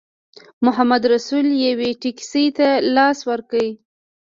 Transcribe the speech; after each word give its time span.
محمدرسول 0.65 1.47
یوې 1.67 1.89
ټیکسي 2.01 2.45
ته 2.57 2.67
لاس 2.95 3.17
ورکړ. 3.29 3.61